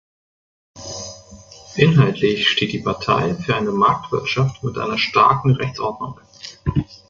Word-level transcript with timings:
Inhaltlich 1.77 2.49
steht 2.49 2.73
die 2.73 2.79
Partei 2.81 3.35
für 3.35 3.55
eine 3.55 3.71
Marktwirtschaft 3.71 4.63
mit 4.63 4.75
einer 4.79 4.97
starken 4.97 5.51
Rechtsordnung. 5.51 6.15